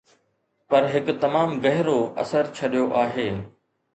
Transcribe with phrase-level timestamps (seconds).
[0.69, 3.29] پر هڪ تمام گهرو اثر ڇڏيو آهي.